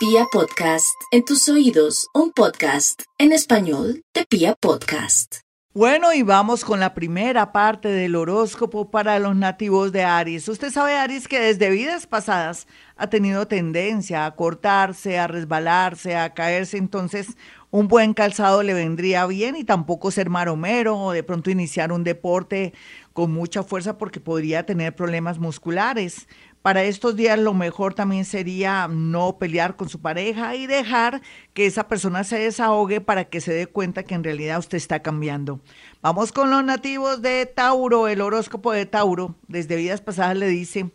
Pia 0.00 0.24
Podcast, 0.32 0.96
en 1.10 1.26
tus 1.26 1.46
oídos, 1.50 2.08
un 2.14 2.32
podcast 2.32 3.02
en 3.18 3.32
español 3.32 4.02
de 4.14 4.24
Pia 4.24 4.54
Podcast. 4.58 5.40
Bueno, 5.74 6.14
y 6.14 6.22
vamos 6.22 6.64
con 6.64 6.80
la 6.80 6.94
primera 6.94 7.52
parte 7.52 7.88
del 7.88 8.16
horóscopo 8.16 8.90
para 8.90 9.18
los 9.18 9.36
nativos 9.36 9.92
de 9.92 10.02
Aries. 10.02 10.48
Usted 10.48 10.70
sabe, 10.70 10.96
Aries, 10.96 11.28
que 11.28 11.38
desde 11.38 11.68
vidas 11.68 12.06
pasadas 12.06 12.66
ha 12.96 13.08
tenido 13.08 13.46
tendencia 13.46 14.24
a 14.24 14.34
cortarse, 14.34 15.18
a 15.18 15.26
resbalarse, 15.26 16.16
a 16.16 16.32
caerse, 16.32 16.78
entonces 16.78 17.36
un 17.70 17.86
buen 17.86 18.14
calzado 18.14 18.62
le 18.62 18.74
vendría 18.74 19.26
bien 19.26 19.54
y 19.54 19.64
tampoco 19.64 20.10
ser 20.10 20.28
maromero 20.28 20.98
o 20.98 21.12
de 21.12 21.22
pronto 21.22 21.50
iniciar 21.50 21.92
un 21.92 22.04
deporte 22.04 22.72
con 23.12 23.30
mucha 23.30 23.62
fuerza 23.62 23.96
porque 23.96 24.18
podría 24.18 24.66
tener 24.66 24.96
problemas 24.96 25.38
musculares. 25.38 26.26
Para 26.62 26.84
estos 26.84 27.16
días 27.16 27.38
lo 27.38 27.54
mejor 27.54 27.94
también 27.94 28.26
sería 28.26 28.86
no 28.86 29.38
pelear 29.38 29.76
con 29.76 29.88
su 29.88 29.98
pareja 29.98 30.56
y 30.56 30.66
dejar 30.66 31.22
que 31.54 31.64
esa 31.64 31.88
persona 31.88 32.22
se 32.22 32.38
desahogue 32.38 33.00
para 33.00 33.24
que 33.24 33.40
se 33.40 33.54
dé 33.54 33.66
cuenta 33.66 34.02
que 34.02 34.14
en 34.14 34.22
realidad 34.22 34.58
usted 34.58 34.76
está 34.76 35.00
cambiando. 35.00 35.60
Vamos 36.02 36.32
con 36.32 36.50
los 36.50 36.62
nativos 36.62 37.22
de 37.22 37.46
Tauro. 37.46 38.08
El 38.08 38.20
horóscopo 38.20 38.72
de 38.72 38.84
Tauro 38.84 39.36
desde 39.48 39.76
vidas 39.76 40.02
pasadas 40.02 40.36
le 40.36 40.48
dice 40.48 40.90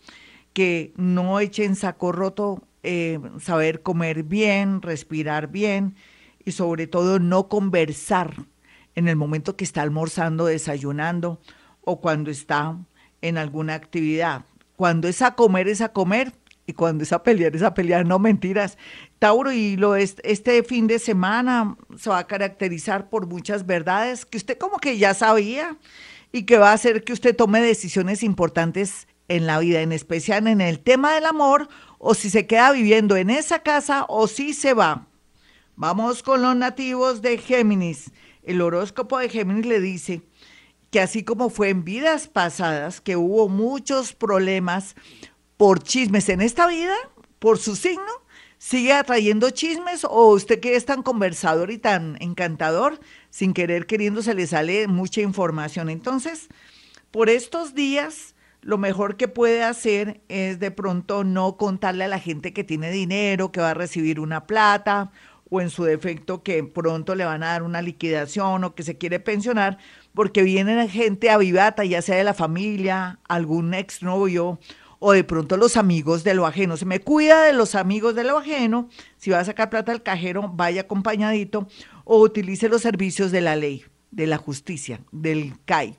que 0.53 0.94
no 0.98 1.39
echen 1.39 1.75
saco 1.75 2.11
roto, 2.11 2.61
eh, 2.84 3.20
saber 3.41 3.81
comer 3.81 4.22
bien, 4.22 4.84
respirar 4.84 5.47
bien 5.47 5.95
y 6.45 6.52
sobre 6.52 6.86
todo 6.86 7.17
no 7.17 7.47
conversar 7.47 8.45
en 8.94 9.08
el 9.08 9.16
momento 9.16 9.55
que 9.55 9.63
está 9.63 9.81
almorzando, 9.81 10.45
desayunando 10.45 11.41
o 11.81 12.02
cuando 12.02 12.30
está 12.30 12.77
en 13.23 13.39
alguna 13.39 13.73
actividad 13.73 14.45
cuando 14.75 15.07
es 15.07 15.21
a 15.21 15.35
comer, 15.35 15.67
es 15.67 15.81
a 15.81 15.89
comer. 15.89 16.34
Y 16.67 16.73
cuando 16.73 17.03
es 17.03 17.13
a 17.13 17.21
pelear, 17.21 17.55
es 17.55 17.61
a 17.61 17.75
pelear, 17.75 18.07
no 18.07 18.17
mentiras. 18.17 18.79
Tauro, 19.20 19.52
y 19.52 19.77
lo 19.77 19.95
este 19.95 20.63
fin 20.63 20.88
de 20.88 20.97
semana 20.97 21.77
se 21.95 22.09
va 22.09 22.17
a 22.17 22.27
caracterizar 22.27 23.08
por 23.08 23.27
muchas 23.27 23.67
verdades 23.67 24.25
que 24.25 24.38
usted 24.38 24.58
como 24.58 24.80
que 24.80 24.97
ya 24.97 25.13
sabía 25.13 25.77
y 26.31 26.44
que 26.44 26.58
va 26.58 26.72
a 26.72 26.73
hacer 26.73 27.03
que 27.03 27.13
usted 27.13 27.35
tome 27.35 27.61
decisiones 27.61 28.23
importantes 28.23 29.08
en 29.27 29.45
la 29.45 29.59
vida, 29.59 29.81
en 29.81 29.91
especial 29.91 30.47
en 30.47 30.59
el 30.59 30.80
tema 30.80 31.13
del 31.13 31.28
amor, 31.28 31.69
o 32.00 32.16
si 32.16 32.30
se 32.30 32.47
queda 32.47 32.72
viviendo 32.72 33.16
en 33.16 33.30
esa 33.30 33.59
casa 33.59 34.05
o 34.09 34.28
si 34.28 34.53
se 34.53 34.73
va. 34.73 35.07
Vamos 35.75 36.23
con 36.23 36.41
los 36.41 36.55
nativos 36.55 37.22
de 37.22 37.38
Géminis. 37.38 38.11
El 38.44 38.61
horóscopo 38.61 39.19
de 39.19 39.30
Géminis 39.30 39.66
le 39.66 39.80
dice, 39.80 40.22
que 40.95 41.01
así 41.01 41.25
como 41.25 41.49
fue 41.49 41.67
en 41.67 41.83
vidas 41.83 42.29
pasadas, 42.29 43.01
que 43.01 43.17
hubo 43.17 43.49
muchos 43.49 44.13
problemas 44.13 44.95
por 45.57 45.83
chismes 45.83 46.29
en 46.29 46.39
esta 46.39 46.67
vida, 46.67 46.95
por 47.38 47.57
su 47.57 47.75
signo, 47.75 48.13
sigue 48.59 48.93
atrayendo 48.93 49.49
chismes 49.49 50.05
o 50.05 50.27
usted 50.27 50.61
que 50.61 50.77
es 50.77 50.85
tan 50.85 51.03
conversador 51.03 51.69
y 51.69 51.79
tan 51.79 52.16
encantador, 52.21 52.97
sin 53.29 53.53
querer 53.53 53.88
queriendo 53.88 54.21
se 54.21 54.35
le 54.35 54.47
sale 54.47 54.88
mucha 54.88 55.19
información. 55.19 55.89
Entonces, 55.89 56.47
por 57.11 57.27
estos 57.27 57.75
días, 57.75 58.33
lo 58.61 58.77
mejor 58.77 59.17
que 59.17 59.27
puede 59.27 59.63
hacer 59.63 60.21
es 60.29 60.61
de 60.61 60.71
pronto 60.71 61.25
no 61.25 61.57
contarle 61.57 62.05
a 62.05 62.07
la 62.07 62.19
gente 62.19 62.53
que 62.53 62.63
tiene 62.63 62.89
dinero, 62.89 63.51
que 63.51 63.59
va 63.59 63.71
a 63.71 63.73
recibir 63.73 64.21
una 64.21 64.47
plata, 64.47 65.11
o 65.49 65.61
en 65.61 65.69
su 65.69 65.83
defecto 65.83 66.43
que 66.43 66.63
pronto 66.63 67.15
le 67.15 67.25
van 67.25 67.43
a 67.43 67.47
dar 67.47 67.63
una 67.63 67.81
liquidación 67.81 68.63
o 68.63 68.75
que 68.75 68.83
se 68.83 68.97
quiere 68.97 69.19
pensionar, 69.19 69.77
porque 70.13 70.43
viene 70.43 70.88
gente 70.89 71.29
avivata, 71.29 71.85
ya 71.85 72.01
sea 72.01 72.15
de 72.15 72.23
la 72.23 72.33
familia, 72.33 73.19
algún 73.27 73.73
exnovio 73.73 74.59
o 74.99 75.11
de 75.11 75.23
pronto 75.23 75.57
los 75.57 75.77
amigos 75.77 76.23
de 76.23 76.33
lo 76.33 76.47
ajeno. 76.47 76.77
Se 76.77 76.85
me 76.85 76.99
cuida 76.99 77.43
de 77.43 77.53
los 77.53 77.75
amigos 77.75 78.16
de 78.16 78.23
lo 78.23 78.38
ajeno. 78.38 78.89
Si 79.17 79.29
va 79.29 79.39
a 79.39 79.45
sacar 79.45 79.69
plata 79.69 79.91
al 79.91 80.03
cajero, 80.03 80.49
vaya 80.53 80.81
acompañadito 80.81 81.67
o 82.05 82.19
utilice 82.19 82.69
los 82.69 82.81
servicios 82.81 83.31
de 83.31 83.41
la 83.41 83.55
ley, 83.55 83.85
de 84.11 84.25
la 84.27 84.38
justicia, 84.38 85.01
del 85.11 85.53
CAI. 85.66 85.97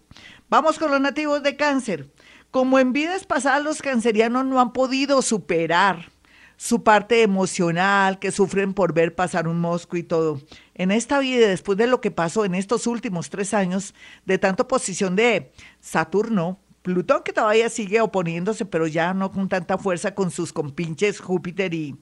Vamos 0.48 0.79
con 0.79 0.90
los 0.90 1.01
nativos 1.01 1.42
de 1.42 1.56
cáncer. 1.56 2.11
Como 2.51 2.79
en 2.79 2.92
vidas 2.92 3.27
pasadas 3.27 3.62
los 3.62 3.83
cancerianos 3.83 4.46
no 4.46 4.61
han 4.61 4.73
podido 4.73 5.20
superar 5.20 6.11
su 6.56 6.83
parte 6.83 7.22
emocional, 7.22 8.18
que 8.18 8.33
sufren 8.33 8.72
por 8.72 8.94
ver 8.94 9.14
pasar 9.14 9.46
un 9.48 9.61
mosco 9.61 9.96
y 9.96 10.02
todo. 10.02 10.40
En 10.74 10.90
esta 10.90 11.18
vida, 11.18 11.48
después 11.48 11.77
de 11.78 11.86
lo 11.86 12.00
que 12.00 12.11
pasó 12.11 12.44
en 12.44 12.55
estos 12.55 12.86
últimos 12.86 13.30
tres 13.30 13.55
años, 13.55 13.94
de 14.24 14.39
tanta 14.39 14.62
oposición 14.64 15.17
de 15.17 15.52
Saturno, 15.80 16.61
Plutón 16.83 17.22
que 17.24 17.33
todavía 17.33 17.68
sigue 17.68 18.00
oponiéndose, 18.00 18.64
pero 18.64 18.86
ya 18.86 19.12
no 19.12 19.33
con 19.33 19.48
tanta 19.48 19.77
fuerza 19.77 20.14
con 20.14 20.30
sus 20.30 20.52
compinches 20.52 21.18
Júpiter 21.18 21.74
y, 21.74 21.96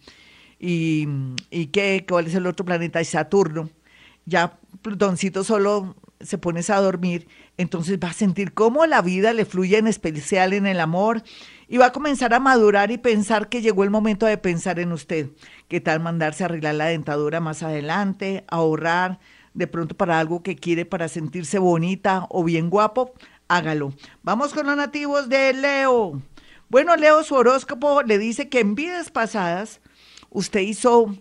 y, 0.59 1.66
¿qué? 1.72 2.04
¿cuál 2.06 2.26
es 2.26 2.34
el 2.34 2.47
otro 2.47 2.66
planeta? 2.66 3.00
Y 3.00 3.06
Saturno. 3.06 3.71
Ya 4.26 4.59
Plutoncito 4.82 5.42
solo 5.42 5.97
se 6.21 6.36
pones 6.36 6.69
a 6.69 6.81
dormir, 6.81 7.28
entonces 7.56 7.98
va 7.98 8.09
a 8.09 8.12
sentir 8.12 8.53
cómo 8.53 8.84
la 8.84 9.00
vida 9.00 9.32
le 9.32 9.47
fluye 9.47 9.78
en 9.78 9.86
especial 9.86 10.53
en 10.53 10.66
el 10.66 10.81
amor 10.81 11.22
y 11.69 11.79
va 11.79 11.87
a 11.87 11.93
comenzar 11.93 12.35
a 12.35 12.41
madurar 12.41 12.91
y 12.91 12.99
pensar 12.99 13.49
que 13.49 13.63
llegó 13.63 13.85
el 13.85 13.91
momento 13.91 14.27
de 14.27 14.39
pensar 14.39 14.79
en 14.79 14.93
usted. 14.93 15.31
¿Qué 15.69 15.81
tal 15.81 16.01
mandarse 16.01 16.45
a 16.45 16.47
arreglar 16.47 16.75
la 16.75 16.87
dentadura 16.87 17.41
más 17.41 17.63
adelante, 17.63 18.45
ahorrar 18.49 19.19
de 19.55 19.67
pronto 19.67 19.97
para 19.97 20.19
algo 20.19 20.43
que 20.43 20.57
quiere 20.57 20.85
para 20.85 21.09
sentirse 21.09 21.59
bonita 21.59 22.27
o 22.31 22.45
bien 22.45 22.71
guapo? 22.71 23.13
Hágalo. 23.49 23.93
Vamos 24.23 24.53
con 24.53 24.67
los 24.67 24.77
nativos 24.77 25.29
de 25.29 25.53
Leo. 25.55 26.21
Bueno, 26.69 26.97
Leo, 26.97 27.23
su 27.23 27.35
horóscopo 27.35 28.03
le 28.03 28.19
dice 28.19 28.49
que 28.49 28.61
en 28.61 28.75
vidas 28.75 29.11
pasadas 29.11 29.81
usted 30.31 30.61
hizo 30.61 31.15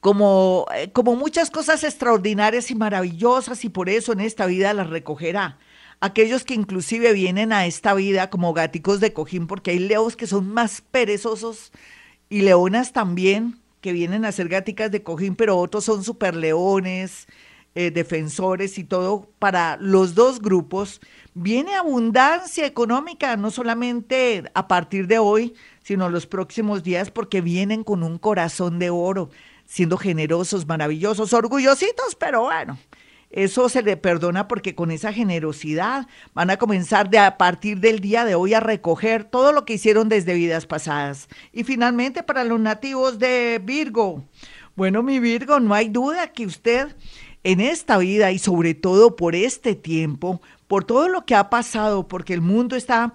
como, 0.00 0.66
eh, 0.74 0.92
como 0.92 1.16
muchas 1.16 1.50
cosas 1.50 1.82
extraordinarias 1.82 2.70
y 2.70 2.74
maravillosas 2.74 3.64
y 3.64 3.70
por 3.70 3.88
eso 3.88 4.12
en 4.12 4.20
esta 4.20 4.46
vida 4.46 4.72
las 4.72 4.88
recogerá 4.88 5.58
aquellos 6.00 6.44
que 6.44 6.54
inclusive 6.54 7.12
vienen 7.12 7.52
a 7.52 7.66
esta 7.66 7.94
vida 7.94 8.30
como 8.30 8.52
gaticos 8.52 9.00
de 9.00 9.12
cojín, 9.12 9.46
porque 9.46 9.72
hay 9.72 9.78
leos 9.78 10.16
que 10.16 10.26
son 10.26 10.48
más 10.52 10.80
perezosos 10.80 11.72
y 12.28 12.42
leonas 12.42 12.92
también, 12.92 13.60
que 13.80 13.92
vienen 13.92 14.24
a 14.24 14.32
ser 14.32 14.48
gaticas 14.48 14.90
de 14.90 15.02
cojín, 15.02 15.36
pero 15.36 15.58
otros 15.58 15.84
son 15.84 16.02
super 16.02 16.34
leones, 16.34 17.26
eh, 17.74 17.90
defensores 17.90 18.78
y 18.78 18.84
todo. 18.84 19.30
Para 19.38 19.76
los 19.76 20.14
dos 20.14 20.40
grupos 20.40 21.00
viene 21.34 21.74
abundancia 21.74 22.66
económica, 22.66 23.36
no 23.36 23.50
solamente 23.50 24.44
a 24.54 24.66
partir 24.66 25.06
de 25.06 25.18
hoy, 25.18 25.54
sino 25.82 26.08
los 26.08 26.26
próximos 26.26 26.82
días, 26.82 27.10
porque 27.10 27.42
vienen 27.42 27.84
con 27.84 28.02
un 28.02 28.18
corazón 28.18 28.78
de 28.78 28.90
oro, 28.90 29.30
siendo 29.66 29.98
generosos, 29.98 30.66
maravillosos, 30.66 31.32
orgullositos, 31.32 32.14
pero 32.18 32.44
bueno, 32.44 32.78
eso 33.30 33.68
se 33.68 33.82
le 33.82 33.96
perdona 33.96 34.48
porque 34.48 34.74
con 34.74 34.90
esa 34.90 35.12
generosidad 35.12 36.06
van 36.32 36.50
a 36.50 36.56
comenzar 36.56 37.10
de 37.10 37.18
a 37.18 37.36
partir 37.36 37.80
del 37.80 38.00
día 38.00 38.24
de 38.24 38.34
hoy 38.34 38.54
a 38.54 38.60
recoger 38.60 39.24
todo 39.24 39.52
lo 39.52 39.64
que 39.64 39.74
hicieron 39.74 40.08
desde 40.08 40.34
vidas 40.34 40.66
pasadas. 40.66 41.28
Y 41.52 41.64
finalmente 41.64 42.22
para 42.22 42.44
los 42.44 42.60
nativos 42.60 43.18
de 43.18 43.60
Virgo. 43.62 44.24
Bueno, 44.76 45.02
mi 45.02 45.18
Virgo, 45.20 45.58
no 45.58 45.74
hay 45.74 45.88
duda 45.88 46.32
que 46.32 46.46
usted 46.46 46.94
en 47.42 47.60
esta 47.60 47.98
vida 47.98 48.32
y 48.32 48.38
sobre 48.38 48.74
todo 48.74 49.16
por 49.16 49.34
este 49.34 49.74
tiempo, 49.74 50.40
por 50.66 50.84
todo 50.84 51.08
lo 51.08 51.24
que 51.24 51.34
ha 51.34 51.50
pasado, 51.50 52.08
porque 52.08 52.34
el 52.34 52.40
mundo 52.40 52.76
está 52.76 53.14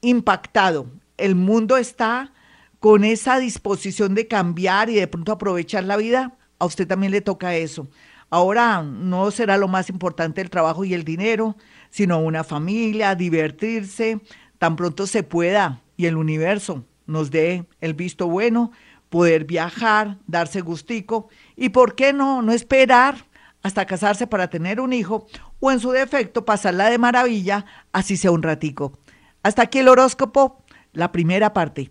impactado, 0.00 0.86
el 1.16 1.34
mundo 1.34 1.76
está 1.76 2.32
con 2.80 3.04
esa 3.04 3.38
disposición 3.38 4.14
de 4.14 4.28
cambiar 4.28 4.90
y 4.90 4.94
de 4.94 5.06
pronto 5.06 5.32
aprovechar 5.32 5.84
la 5.84 5.96
vida, 5.96 6.36
a 6.58 6.66
usted 6.66 6.86
también 6.86 7.12
le 7.12 7.20
toca 7.20 7.56
eso. 7.56 7.88
Ahora 8.30 8.82
no 8.82 9.30
será 9.30 9.56
lo 9.56 9.68
más 9.68 9.88
importante 9.88 10.40
el 10.40 10.50
trabajo 10.50 10.84
y 10.84 10.94
el 10.94 11.04
dinero, 11.04 11.56
sino 11.90 12.20
una 12.20 12.44
familia, 12.44 13.14
divertirse, 13.14 14.20
tan 14.58 14.76
pronto 14.76 15.06
se 15.06 15.22
pueda 15.22 15.80
y 15.96 16.06
el 16.06 16.16
universo 16.16 16.84
nos 17.08 17.30
dé 17.30 17.64
el 17.80 17.94
visto 17.94 18.28
bueno, 18.28 18.70
poder 19.08 19.44
viajar, 19.44 20.18
darse 20.26 20.60
gustico 20.60 21.28
y 21.56 21.70
por 21.70 21.94
qué 21.94 22.12
no, 22.12 22.42
no 22.42 22.52
esperar 22.52 23.26
hasta 23.62 23.86
casarse 23.86 24.26
para 24.26 24.50
tener 24.50 24.78
un 24.80 24.92
hijo 24.92 25.26
o 25.58 25.72
en 25.72 25.80
su 25.80 25.90
defecto 25.90 26.44
pasarla 26.44 26.90
de 26.90 26.98
maravilla, 26.98 27.64
así 27.92 28.16
sea 28.16 28.30
un 28.30 28.42
ratico. 28.42 28.98
Hasta 29.42 29.62
aquí 29.62 29.78
el 29.78 29.88
horóscopo, 29.88 30.62
la 30.92 31.10
primera 31.10 31.52
parte. 31.52 31.90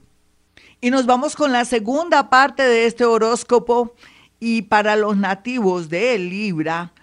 Y 0.79 0.91
nos 0.91 1.05
vamos 1.07 1.35
con 1.35 1.51
la 1.51 1.65
segunda 1.65 2.29
parte 2.29 2.63
de 2.63 2.85
este 2.85 3.03
horóscopo 3.03 3.95
y 4.39 4.63
para 4.63 4.95
los 4.95 5.17
nativos 5.17 5.89
de 5.89 6.17
Libra, 6.17 6.93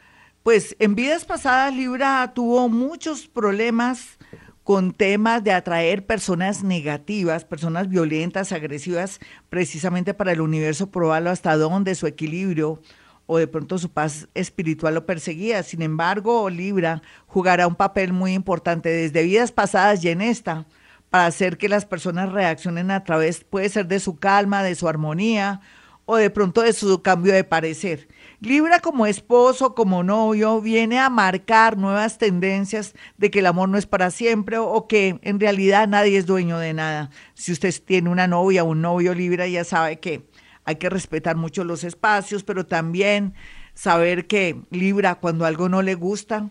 pues 0.43 0.77
en 0.79 0.95
vidas 0.95 1.25
pasadas 1.25 1.75
Libra 1.75 2.33
tuvo 2.35 2.69
muchos 2.69 3.27
problemas 3.27 4.19
con 4.63 4.93
temas 4.93 5.45
de 5.45 5.53
atraer 5.53 6.07
personas 6.07 6.63
negativas, 6.63 7.45
personas 7.45 7.89
violentas, 7.89 8.53
agresivas, 8.53 9.21
precisamente 9.51 10.15
para 10.15 10.33
el 10.33 10.41
universo 10.41 10.91
probarlo 10.91 11.31
hasta 11.31 11.57
dónde 11.57 11.95
su 11.95 12.07
equilibrio 12.07 12.81
o 13.27 13.39
de 13.39 13.47
pronto 13.47 13.79
su 13.79 13.91
paz 13.91 14.29
espiritual 14.35 14.95
lo 14.95 15.07
perseguía. 15.07 15.63
Sin 15.63 15.83
embargo, 15.83 16.49
Libra 16.49 17.03
jugará 17.27 17.67
un 17.67 17.75
papel 17.75 18.13
muy 18.13 18.33
importante 18.33 18.89
desde 18.89 19.23
vidas 19.23 19.53
pasadas 19.53 20.03
y 20.05 20.09
en 20.09 20.23
esta 20.23 20.67
para 21.11 21.27
hacer 21.27 21.59
que 21.59 21.69
las 21.69 21.85
personas 21.85 22.33
reaccionen 22.33 22.91
a 22.91 23.05
través, 23.05 23.45
puede 23.45 23.69
ser 23.69 23.87
de 23.87 24.01
su 24.01 24.17
calma, 24.17 24.63
de 24.63 24.75
su 24.75 24.89
armonía 24.89 25.61
o 26.07 26.17
de 26.17 26.31
pronto 26.31 26.63
de 26.63 26.73
su 26.73 27.03
cambio 27.03 27.33
de 27.33 27.45
parecer. 27.45 28.09
Libra 28.41 28.81
como 28.81 29.07
esposo, 29.07 29.75
como 29.75 30.03
novio, 30.03 30.61
viene 30.61 30.99
a 30.99 31.09
marcar 31.09 31.79
nuevas 31.79 32.19
tendencias 32.19 32.95
de 33.17 33.31
que 33.31 33.39
el 33.39 33.47
amor 33.47 33.69
no 33.69 33.79
es 33.79 33.87
para 33.87 34.11
siempre 34.11 34.59
o 34.59 34.87
que 34.87 35.19
en 35.23 35.41
realidad 35.41 35.89
nadie 35.89 36.19
es 36.19 36.27
dueño 36.27 36.59
de 36.59 36.75
nada. 36.75 37.11
Si 37.35 37.53
usted 37.53 37.75
tiene 37.85 38.11
una 38.11 38.27
novia 38.27 38.65
o 38.65 38.69
un 38.69 38.83
novio 38.83 39.15
Libra, 39.15 39.47
ya 39.47 39.65
sabe 39.65 39.99
que 39.99 40.29
hay 40.65 40.77
que 40.77 40.91
respetar 40.91 41.37
mucho 41.37 41.65
los 41.65 41.85
espacios, 41.85 42.45
pero 42.45 42.67
también 42.67 43.35
saber 43.75 44.27
que 44.27 44.61
Libra, 44.71 45.17
cuando 45.17 45.47
algo 45.47 45.69
no 45.69 45.83
le 45.83 45.95
gusta, 45.95 46.51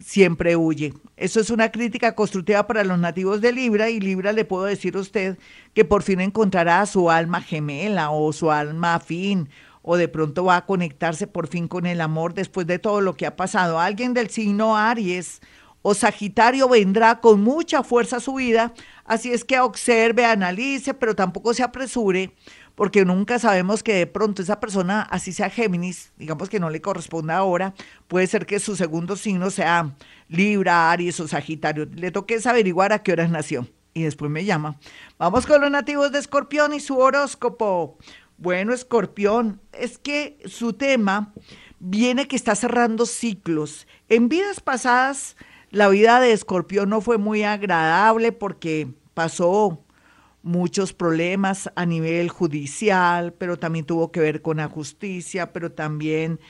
siempre 0.00 0.56
huye. 0.56 0.94
Eso 1.16 1.40
es 1.40 1.50
una 1.50 1.70
crítica 1.70 2.14
constructiva 2.14 2.66
para 2.66 2.84
los 2.84 2.98
nativos 2.98 3.40
de 3.40 3.52
Libra 3.52 3.90
y 3.90 4.00
Libra 4.00 4.32
le 4.32 4.44
puedo 4.44 4.64
decir 4.64 4.96
a 4.96 5.00
usted 5.00 5.38
que 5.74 5.84
por 5.84 6.02
fin 6.02 6.20
encontrará 6.20 6.84
su 6.86 7.10
alma 7.10 7.40
gemela 7.42 8.10
o 8.10 8.32
su 8.32 8.50
alma 8.50 8.94
afín 8.94 9.48
o 9.82 9.96
de 9.96 10.08
pronto 10.08 10.44
va 10.44 10.56
a 10.56 10.66
conectarse 10.66 11.26
por 11.26 11.48
fin 11.48 11.68
con 11.68 11.86
el 11.86 12.00
amor 12.00 12.34
después 12.34 12.66
de 12.66 12.78
todo 12.78 13.00
lo 13.00 13.14
que 13.16 13.26
ha 13.26 13.36
pasado. 13.36 13.78
Alguien 13.78 14.14
del 14.14 14.30
signo 14.30 14.76
Aries 14.76 15.40
o 15.82 15.94
Sagitario 15.94 16.68
vendrá 16.68 17.20
con 17.20 17.40
mucha 17.42 17.82
fuerza 17.82 18.16
a 18.16 18.20
su 18.20 18.34
vida, 18.34 18.74
así 19.04 19.32
es 19.32 19.44
que 19.44 19.60
observe, 19.60 20.26
analice, 20.26 20.92
pero 20.92 21.14
tampoco 21.14 21.54
se 21.54 21.62
apresure 21.62 22.34
porque 22.80 23.04
nunca 23.04 23.38
sabemos 23.38 23.82
que 23.82 23.92
de 23.92 24.06
pronto 24.06 24.40
esa 24.40 24.58
persona, 24.58 25.02
así 25.02 25.34
sea 25.34 25.50
Géminis, 25.50 26.14
digamos 26.16 26.48
que 26.48 26.58
no 26.58 26.70
le 26.70 26.80
corresponda 26.80 27.36
ahora, 27.36 27.74
puede 28.08 28.26
ser 28.26 28.46
que 28.46 28.58
su 28.58 28.74
segundo 28.74 29.16
signo 29.16 29.50
sea 29.50 29.94
Libra, 30.28 30.90
Aries 30.90 31.20
o 31.20 31.28
Sagitario. 31.28 31.86
Le 31.94 32.10
toque 32.10 32.40
averiguar 32.42 32.94
a 32.94 33.02
qué 33.02 33.12
horas 33.12 33.28
nació 33.28 33.68
y 33.92 34.04
después 34.04 34.30
me 34.30 34.46
llama. 34.46 34.80
Vamos 35.18 35.44
con 35.44 35.60
los 35.60 35.70
nativos 35.70 36.10
de 36.10 36.20
Escorpión 36.20 36.72
y 36.72 36.80
su 36.80 36.96
horóscopo. 36.96 37.98
Bueno, 38.38 38.72
Escorpión, 38.72 39.60
es 39.74 39.98
que 39.98 40.38
su 40.46 40.72
tema 40.72 41.34
viene 41.80 42.28
que 42.28 42.36
está 42.36 42.54
cerrando 42.54 43.04
ciclos. 43.04 43.86
En 44.08 44.30
vidas 44.30 44.60
pasadas, 44.60 45.36
la 45.68 45.88
vida 45.88 46.18
de 46.18 46.32
Escorpión 46.32 46.88
no 46.88 47.02
fue 47.02 47.18
muy 47.18 47.42
agradable 47.42 48.32
porque 48.32 48.88
pasó 49.12 49.84
muchos 50.42 50.92
problemas 50.92 51.70
a 51.74 51.86
nivel 51.86 52.28
judicial, 52.28 53.32
pero 53.34 53.58
también 53.58 53.84
tuvo 53.84 54.10
que 54.10 54.20
ver 54.20 54.42
con 54.42 54.58
la 54.58 54.68
justicia, 54.68 55.52
pero 55.52 55.72
también 55.72 56.40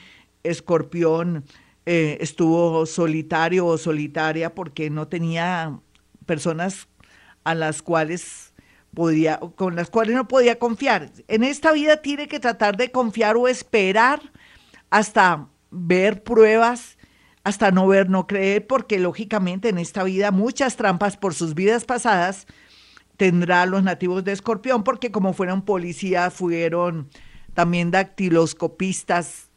Escorpión 0.43 1.45
eh, 1.85 2.17
estuvo 2.21 2.85
solitario 2.85 3.65
o 3.65 3.77
solitaria 3.77 4.55
porque 4.55 4.89
no 4.89 5.07
tenía 5.07 5.79
personas 6.25 6.87
a 7.43 7.55
las 7.55 7.81
cuales 7.81 8.53
podía, 8.93 9.39
con 9.55 9.75
las 9.75 9.89
cuales 9.89 10.15
no 10.15 10.27
podía 10.27 10.59
confiar. 10.59 11.11
En 11.27 11.43
esta 11.43 11.71
vida 11.71 11.97
tiene 11.97 12.27
que 12.27 12.39
tratar 12.39 12.77
de 12.77 12.91
confiar 12.91 13.35
o 13.35 13.47
esperar 13.47 14.21
hasta 14.89 15.47
ver 15.69 16.23
pruebas, 16.23 16.97
hasta 17.43 17.71
no 17.71 17.87
ver, 17.87 18.09
no 18.09 18.27
creer, 18.27 18.67
porque 18.67 18.99
lógicamente 18.99 19.69
en 19.69 19.77
esta 19.77 20.03
vida 20.03 20.31
muchas 20.31 20.75
trampas 20.75 21.17
por 21.17 21.33
sus 21.33 21.55
vidas 21.55 21.85
pasadas 21.85 22.45
tendrá 23.21 23.67
los 23.67 23.83
nativos 23.83 24.23
de 24.23 24.31
Escorpión, 24.31 24.83
porque 24.83 25.11
como 25.11 25.33
fueron 25.33 25.61
policías, 25.61 26.33
fueron 26.33 27.07
también 27.53 27.91
dactiloscopistas, 27.91 29.51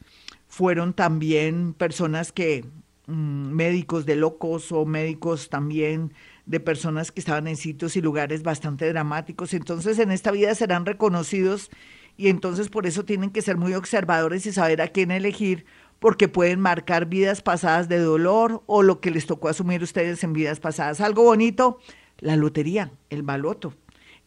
fueron 0.47 0.93
también 0.93 1.73
personas 1.73 2.31
que, 2.31 2.63
mm, 3.07 3.49
médicos 3.49 4.05
de 4.05 4.17
locos 4.17 4.71
o 4.71 4.85
médicos 4.85 5.49
también 5.49 6.13
de 6.45 6.59
personas 6.59 7.11
que 7.11 7.19
estaban 7.19 7.47
en 7.47 7.57
sitios 7.57 7.95
y 7.95 8.03
lugares 8.03 8.43
bastante 8.43 8.87
dramáticos. 8.87 9.51
Entonces 9.55 9.97
en 9.97 10.11
esta 10.11 10.29
vida 10.29 10.53
serán 10.53 10.85
reconocidos 10.85 11.71
y 12.17 12.27
entonces 12.27 12.69
por 12.69 12.85
eso 12.85 13.03
tienen 13.03 13.31
que 13.31 13.41
ser 13.41 13.57
muy 13.57 13.73
observadores 13.73 14.45
y 14.45 14.53
saber 14.53 14.79
a 14.83 14.89
quién 14.89 15.09
elegir 15.09 15.65
porque 15.97 16.27
pueden 16.27 16.59
marcar 16.59 17.07
vidas 17.07 17.41
pasadas 17.41 17.89
de 17.89 17.97
dolor 17.97 18.61
o 18.67 18.83
lo 18.83 19.01
que 19.01 19.09
les 19.09 19.25
tocó 19.25 19.49
asumir 19.49 19.81
ustedes 19.81 20.23
en 20.23 20.33
vidas 20.33 20.59
pasadas. 20.59 21.01
Algo 21.01 21.23
bonito 21.23 21.79
la 22.19 22.35
lotería, 22.35 22.91
el 23.09 23.23
baloto. 23.23 23.73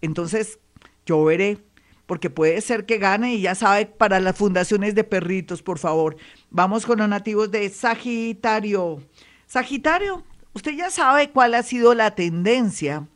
Entonces, 0.00 0.58
yo 1.06 1.24
veré, 1.24 1.58
porque 2.06 2.30
puede 2.30 2.60
ser 2.60 2.86
que 2.86 2.98
gane 2.98 3.34
y 3.34 3.42
ya 3.42 3.54
sabe, 3.54 3.86
para 3.86 4.20
las 4.20 4.36
fundaciones 4.36 4.94
de 4.94 5.04
perritos, 5.04 5.62
por 5.62 5.78
favor. 5.78 6.16
Vamos 6.50 6.86
con 6.86 6.98
los 6.98 7.08
nativos 7.08 7.50
de 7.50 7.68
Sagitario. 7.68 9.02
Sagitario, 9.46 10.24
usted 10.52 10.72
ya 10.72 10.90
sabe 10.90 11.30
cuál 11.30 11.54
ha 11.54 11.62
sido 11.62 11.94
la 11.94 12.14
tendencia, 12.14 13.06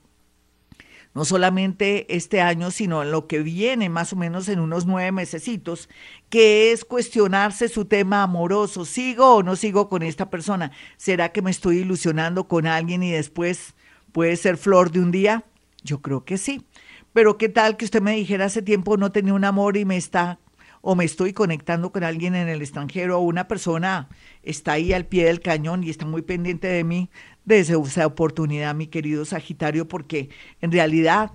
no 1.15 1.25
solamente 1.27 2.15
este 2.15 2.41
año, 2.41 2.71
sino 2.71 3.03
en 3.03 3.11
lo 3.11 3.27
que 3.27 3.41
viene 3.41 3.91
más 3.91 4.15
o 4.15 4.17
menos 4.17 4.49
en 4.49 4.61
unos 4.61 4.87
nueve 4.87 5.13
mesecitos, 5.13 5.89
que 6.31 6.73
es 6.73 6.85
cuestionarse 6.85 7.69
su 7.69 7.85
tema 7.85 8.23
amoroso. 8.23 8.87
¿Sigo 8.87 9.37
o 9.37 9.43
no 9.43 9.57
sigo 9.57 9.89
con 9.91 10.03
esta 10.03 10.31
persona? 10.31 10.73
¿Será 10.97 11.31
que 11.31 11.43
me 11.43 11.51
estoy 11.51 11.79
ilusionando 11.79 12.49
con 12.49 12.67
alguien 12.67 13.03
y 13.03 13.11
después 13.11 13.75
¿Puede 14.13 14.37
ser 14.37 14.57
flor 14.57 14.91
de 14.91 15.01
un 15.01 15.11
día? 15.11 15.45
Yo 15.83 16.01
creo 16.01 16.25
que 16.25 16.39
sí. 16.39 16.65
Pero 17.13 17.39
qué 17.39 17.49
tal 17.49 17.77
que 17.77 17.85
usted 17.85 18.01
me 18.01 18.15
dijera 18.15 18.47
hace 18.47 18.63
tiempo 18.63 18.97
no 18.97 19.13
tenía 19.13 19.35
un 19.35 19.45
amor 19.45 19.77
y 19.77 19.85
me 19.85 19.97
está 19.97 20.39
o 20.83 20.95
me 20.97 21.05
estoy 21.05 21.33
conectando 21.33 21.93
con 21.93 22.03
alguien 22.05 22.35
en 22.35 22.49
el 22.49 22.61
extranjero 22.61 23.19
o 23.19 23.23
una 23.23 23.47
persona 23.47 24.09
está 24.43 24.73
ahí 24.73 24.93
al 24.93 25.07
pie 25.07 25.27
del 25.27 25.41
cañón 25.41 25.85
y 25.85 25.91
está 25.91 26.05
muy 26.05 26.23
pendiente 26.23 26.67
de 26.67 26.83
mí, 26.83 27.09
de 27.45 27.61
esa 27.61 28.07
oportunidad, 28.07 28.75
mi 28.75 28.89
querido 28.89 29.25
Sagitario, 29.25 29.87
porque 29.87 30.31
en 30.61 30.73
realidad 30.73 31.31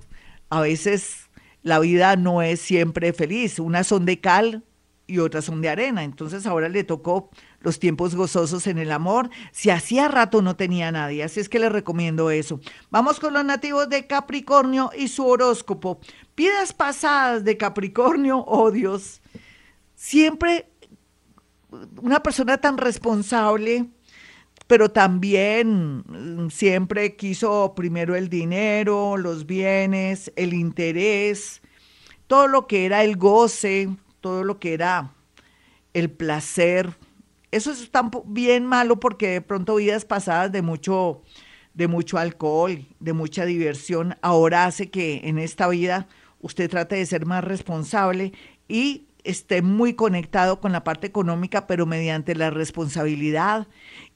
a 0.50 0.62
veces 0.62 1.30
la 1.64 1.80
vida 1.80 2.16
no 2.18 2.42
es 2.42 2.60
siempre 2.60 3.14
feliz. 3.14 3.60
Unas 3.60 3.88
son 3.88 4.06
de 4.06 4.20
cal 4.20 4.64
y 5.08 5.20
otras 5.20 5.46
son 5.46 5.62
de 5.62 5.70
arena. 5.70 6.04
Entonces 6.04 6.46
ahora 6.46 6.70
le 6.70 6.84
tocó 6.84 7.30
los 7.62 7.80
tiempos 7.80 8.16
gozosos 8.16 8.68
en 8.68 8.78
el 8.78 8.92
amor, 8.92 9.30
si 9.52 9.70
hacía 9.70 10.08
rato 10.08 10.42
no 10.42 10.56
tenía 10.56 10.92
nadie, 10.92 11.24
así 11.24 11.40
es 11.40 11.50
que 11.50 11.60
les 11.60 11.72
recomiendo 11.72 12.30
eso. 12.32 12.60
Vamos 12.90 13.20
con 13.20 13.34
los 13.34 13.44
nativos 13.44 13.90
de 13.90 14.08
Capricornio 14.08 14.92
y 14.98 15.08
su 15.08 15.26
horóscopo. 15.26 16.00
Vidas 16.36 16.74
pasadas 16.74 17.44
de 17.44 17.58
Capricornio, 17.58 18.44
oh 18.48 18.72
Dios, 18.72 19.22
siempre 19.96 20.70
una 22.02 22.22
persona 22.22 22.58
tan 22.58 22.78
responsable, 22.78 23.88
pero 24.68 24.90
también 24.90 26.04
mm, 26.08 26.50
siempre 26.50 27.16
quiso 27.16 27.74
primero 27.76 28.16
el 28.16 28.30
dinero, 28.30 29.18
los 29.18 29.46
bienes, 29.46 30.32
el 30.36 30.54
interés, 30.54 31.62
todo 32.28 32.48
lo 32.48 32.68
que 32.68 32.86
era 32.86 33.04
el 33.04 33.18
goce, 33.18 33.90
todo 34.22 34.44
lo 34.44 34.60
que 34.60 34.74
era 34.74 35.14
el 35.94 36.12
placer, 36.12 36.96
eso 37.52 37.72
es 37.72 37.90
tan 37.92 38.12
bien 38.26 38.66
malo 38.66 39.00
porque 39.00 39.30
de 39.30 39.42
pronto 39.42 39.76
vidas 39.76 40.06
pasadas 40.06 40.52
de 40.52 40.62
mucho, 40.62 41.22
de 41.74 41.88
mucho 41.88 42.18
alcohol, 42.18 42.86
de 43.00 43.14
mucha 43.14 43.46
diversión, 43.46 44.16
ahora 44.22 44.66
hace 44.66 44.90
que 44.90 45.22
en 45.24 45.40
esta 45.40 45.68
vida 45.68 46.08
usted 46.42 46.70
trate 46.70 46.96
de 46.96 47.06
ser 47.06 47.26
más 47.26 47.44
responsable 47.44 48.34
y 48.68 49.06
esté 49.24 49.62
muy 49.62 49.94
conectado 49.94 50.60
con 50.60 50.72
la 50.72 50.84
parte 50.84 51.08
económica, 51.08 51.68
pero 51.68 51.86
mediante 51.86 52.36
la 52.36 52.50
responsabilidad 52.50 53.68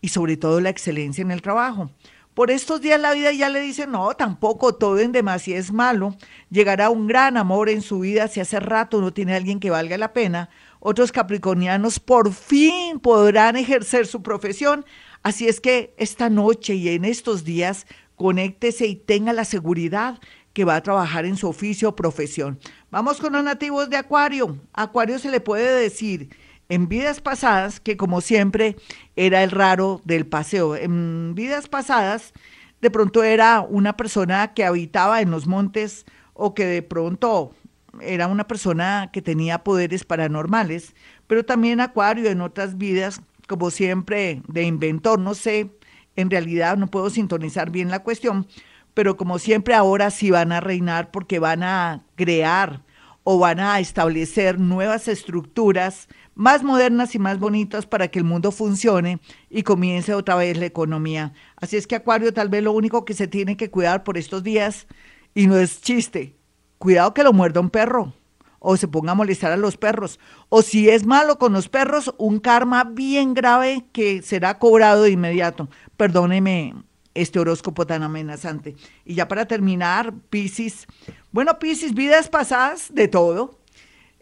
y 0.01 0.09
sobre 0.09 0.37
todo 0.37 0.61
la 0.61 0.69
excelencia 0.69 1.21
en 1.21 1.31
el 1.31 1.41
trabajo. 1.41 1.91
Por 2.33 2.49
estos 2.49 2.79
días 2.79 2.99
la 2.99 3.13
vida 3.13 3.33
ya 3.33 3.49
le 3.49 3.59
dice, 3.59 3.87
no, 3.87 4.13
tampoco 4.13 4.73
todo 4.75 4.99
en 4.99 5.11
demasía 5.11 5.57
es 5.57 5.73
malo. 5.73 6.15
Llegará 6.49 6.89
un 6.89 7.07
gran 7.07 7.35
amor 7.35 7.69
en 7.69 7.81
su 7.81 7.99
vida 7.99 8.29
si 8.29 8.39
hace 8.39 8.61
rato 8.61 9.01
no 9.01 9.11
tiene 9.11 9.35
alguien 9.35 9.59
que 9.59 9.69
valga 9.69 9.97
la 9.97 10.13
pena 10.13 10.49
otros 10.81 11.11
capricornianos 11.11 11.99
por 11.99 12.33
fin 12.33 12.99
podrán 12.99 13.55
ejercer 13.55 14.07
su 14.07 14.23
profesión. 14.23 14.83
Así 15.21 15.47
es 15.47 15.61
que 15.61 15.93
esta 15.97 16.29
noche 16.29 16.73
y 16.73 16.89
en 16.89 17.05
estos 17.05 17.43
días, 17.43 17.85
conéctese 18.15 18.87
y 18.87 18.95
tenga 18.95 19.31
la 19.31 19.45
seguridad 19.45 20.19
que 20.53 20.65
va 20.65 20.75
a 20.75 20.83
trabajar 20.83 21.25
en 21.25 21.37
su 21.37 21.47
oficio 21.47 21.89
o 21.89 21.95
profesión. 21.95 22.59
Vamos 22.89 23.21
con 23.21 23.33
los 23.33 23.43
nativos 23.43 23.91
de 23.91 23.97
Acuario. 23.97 24.57
Acuario 24.73 25.19
se 25.19 25.29
le 25.29 25.39
puede 25.39 25.79
decir 25.79 26.35
en 26.67 26.89
vidas 26.89 27.21
pasadas 27.21 27.79
que 27.79 27.95
como 27.95 28.19
siempre 28.19 28.75
era 29.15 29.43
el 29.43 29.51
raro 29.51 30.01
del 30.03 30.25
paseo. 30.25 30.75
En 30.75 31.35
vidas 31.35 31.67
pasadas 31.69 32.33
de 32.81 32.89
pronto 32.89 33.21
era 33.21 33.61
una 33.61 33.95
persona 33.95 34.55
que 34.55 34.65
habitaba 34.65 35.21
en 35.21 35.29
los 35.29 35.45
montes 35.45 36.05
o 36.33 36.55
que 36.55 36.65
de 36.65 36.81
pronto 36.81 37.53
era 37.99 38.27
una 38.27 38.47
persona 38.47 39.09
que 39.11 39.21
tenía 39.21 39.63
poderes 39.63 40.05
paranormales, 40.05 40.95
pero 41.27 41.43
también 41.43 41.81
Acuario 41.81 42.29
en 42.29 42.41
otras 42.41 42.77
vidas, 42.77 43.21
como 43.47 43.71
siempre, 43.71 44.41
de 44.47 44.63
inventor, 44.63 45.19
no 45.19 45.33
sé, 45.33 45.71
en 46.15 46.29
realidad 46.29 46.77
no 46.77 46.87
puedo 46.87 47.09
sintonizar 47.09 47.69
bien 47.71 47.89
la 47.89 48.03
cuestión, 48.03 48.47
pero 48.93 49.17
como 49.17 49.39
siempre 49.39 49.73
ahora 49.73 50.11
sí 50.11 50.31
van 50.31 50.51
a 50.51 50.59
reinar 50.59 51.11
porque 51.11 51.39
van 51.39 51.63
a 51.63 52.05
crear 52.15 52.83
o 53.23 53.37
van 53.39 53.59
a 53.59 53.79
establecer 53.79 54.59
nuevas 54.59 55.07
estructuras 55.07 56.07
más 56.33 56.63
modernas 56.63 57.13
y 57.13 57.19
más 57.19 57.39
bonitas 57.39 57.85
para 57.85 58.07
que 58.07 58.19
el 58.19 58.25
mundo 58.25 58.51
funcione 58.51 59.19
y 59.49 59.63
comience 59.63 60.13
otra 60.13 60.35
vez 60.35 60.57
la 60.57 60.65
economía. 60.65 61.33
Así 61.55 61.77
es 61.77 61.87
que 61.87 61.95
Acuario 61.95 62.33
tal 62.33 62.49
vez 62.49 62.63
lo 62.63 62.71
único 62.71 63.05
que 63.05 63.13
se 63.13 63.27
tiene 63.27 63.57
que 63.57 63.69
cuidar 63.69 64.03
por 64.03 64.17
estos 64.17 64.43
días, 64.43 64.87
y 65.33 65.47
no 65.47 65.57
es 65.57 65.81
chiste, 65.81 66.35
cuidado 66.81 67.13
que 67.13 67.23
lo 67.23 67.31
muerda 67.31 67.61
un 67.61 67.69
perro 67.69 68.13
o 68.59 68.75
se 68.75 68.87
ponga 68.87 69.13
a 69.13 69.15
molestar 69.15 69.51
a 69.51 69.57
los 69.57 69.77
perros. 69.77 70.19
O 70.49 70.61
si 70.61 70.89
es 70.89 71.05
malo 71.05 71.37
con 71.37 71.53
los 71.53 71.69
perros, 71.69 72.13
un 72.17 72.39
karma 72.39 72.83
bien 72.83 73.33
grave 73.33 73.85
que 73.93 74.21
será 74.21 74.59
cobrado 74.59 75.03
de 75.03 75.11
inmediato. 75.11 75.69
Perdóneme 75.95 76.73
este 77.13 77.39
horóscopo 77.39 77.85
tan 77.85 78.03
amenazante. 78.03 78.75
Y 79.05 79.15
ya 79.15 79.27
para 79.27 79.45
terminar, 79.45 80.13
Piscis. 80.29 80.87
Bueno, 81.31 81.59
Piscis, 81.59 81.93
vidas 81.93 82.29
pasadas, 82.29 82.93
de 82.93 83.07
todo. 83.07 83.59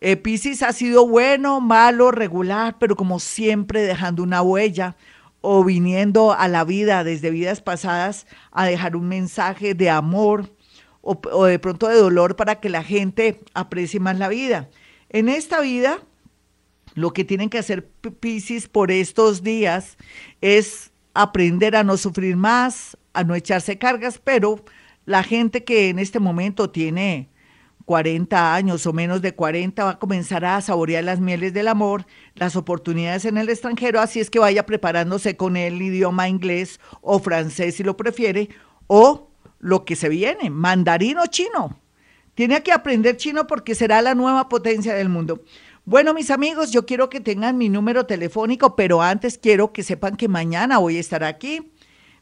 Eh, 0.01 0.21
ha 0.61 0.73
sido 0.73 1.07
bueno, 1.07 1.59
malo, 1.59 2.11
regular, 2.11 2.77
pero 2.79 2.95
como 2.95 3.19
siempre 3.19 3.81
dejando 3.81 4.23
una 4.23 4.41
huella 4.41 4.95
o 5.41 5.63
viniendo 5.63 6.33
a 6.33 6.47
la 6.47 6.63
vida 6.63 7.03
desde 7.03 7.29
vidas 7.29 7.61
pasadas 7.61 8.25
a 8.51 8.65
dejar 8.65 8.95
un 8.95 9.07
mensaje 9.07 9.73
de 9.73 9.89
amor, 9.89 10.49
o, 11.01 11.45
de 11.45 11.59
pronto 11.59 11.87
de 11.87 11.95
dolor 11.95 12.35
para 12.35 12.59
que 12.59 12.69
la 12.69 12.83
gente 12.83 13.39
aprecie 13.53 13.99
más 13.99 14.17
la 14.17 14.27
vida. 14.27 14.69
En 15.09 15.29
esta 15.29 15.61
vida, 15.61 15.99
lo 16.93 17.13
que 17.13 17.23
tienen 17.23 17.49
que 17.49 17.59
hacer 17.59 17.87
Pisces 18.19 18.67
por 18.67 18.91
estos 18.91 19.43
días 19.43 19.97
es 20.41 20.91
aprender 21.13 21.75
a 21.75 21.83
no 21.83 21.97
sufrir 21.97 22.35
más, 22.35 22.97
a 23.13 23.23
no 23.23 23.35
echarse 23.35 23.77
cargas, 23.77 24.19
pero 24.23 24.63
la 25.05 25.23
gente 25.23 25.63
que 25.63 25.89
en 25.89 25.99
este 25.99 26.19
momento 26.19 26.69
tiene 26.69 27.29
40 27.85 28.53
años 28.53 28.85
o 28.85 28.93
menos 28.93 29.23
de 29.23 29.33
40 29.33 29.83
va 29.83 29.89
a 29.91 29.97
comenzar 29.99 30.45
a 30.45 30.61
saborear 30.61 31.03
las 31.03 31.19
mieles 31.19 31.55
del 31.55 31.67
amor, 31.67 32.05
las 32.35 32.55
oportunidades 32.55 33.25
en 33.25 33.39
el 33.39 33.49
extranjero, 33.49 33.99
así 33.99 34.19
es 34.19 34.29
que 34.29 34.37
vaya 34.37 34.67
preparándose 34.67 35.35
con 35.35 35.57
el 35.57 35.81
idioma 35.81 36.29
inglés 36.29 36.79
o 37.01 37.17
francés 37.17 37.75
si 37.75 37.83
lo 37.83 37.97
prefiere, 37.97 38.49
o 38.85 39.28
lo 39.59 39.85
que 39.85 39.95
se 39.95 40.09
viene, 40.09 40.49
mandarín 40.49 41.19
o 41.19 41.27
chino. 41.27 41.79
Tiene 42.33 42.63
que 42.63 42.71
aprender 42.71 43.17
chino 43.17 43.47
porque 43.47 43.75
será 43.75 44.01
la 44.01 44.15
nueva 44.15 44.47
potencia 44.49 44.95
del 44.95 45.09
mundo. 45.09 45.43
Bueno, 45.85 46.13
mis 46.13 46.31
amigos, 46.31 46.71
yo 46.71 46.85
quiero 46.85 47.09
que 47.09 47.19
tengan 47.19 47.57
mi 47.57 47.67
número 47.67 48.05
telefónico, 48.05 48.75
pero 48.75 49.01
antes 49.01 49.37
quiero 49.37 49.73
que 49.73 49.83
sepan 49.83 50.15
que 50.15 50.27
mañana 50.27 50.77
voy 50.77 50.97
a 50.97 50.99
estar 51.01 51.23
aquí. 51.23 51.71